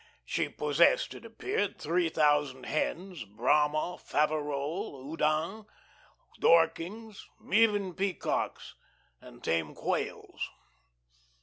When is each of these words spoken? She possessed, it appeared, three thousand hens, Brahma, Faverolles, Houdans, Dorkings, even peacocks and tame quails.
She 0.25 0.49
possessed, 0.49 1.13
it 1.13 1.25
appeared, 1.25 1.77
three 1.79 2.09
thousand 2.09 2.63
hens, 2.65 3.23
Brahma, 3.23 3.99
Faverolles, 3.99 4.99
Houdans, 5.15 5.65
Dorkings, 6.39 7.27
even 7.51 7.93
peacocks 7.93 8.73
and 9.21 9.43
tame 9.43 9.75
quails. 9.75 10.49